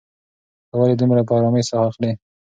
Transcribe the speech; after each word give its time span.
ته 0.69 0.73
ولې 0.79 0.95
دومره 0.97 1.21
په 1.27 1.33
ارامۍ 1.37 1.63
ساه 1.69 1.83
اخلې؟ 1.89 2.11